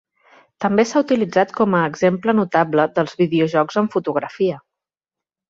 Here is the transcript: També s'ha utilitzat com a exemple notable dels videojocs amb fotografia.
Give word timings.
També 0.63 0.85
s'ha 0.91 1.03
utilitzat 1.03 1.53
com 1.59 1.75
a 1.79 1.81
exemple 1.89 2.35
notable 2.39 2.87
dels 2.97 3.15
videojocs 3.21 3.79
amb 3.83 3.93
fotografia. 3.99 4.59